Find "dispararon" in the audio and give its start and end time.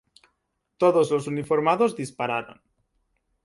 1.95-2.59